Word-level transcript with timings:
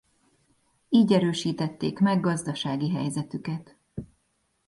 Így 0.89 1.13
erősítették 1.13 1.99
meg 1.99 2.19
gazdasági 2.21 2.89
helyzetüket. 2.91 3.77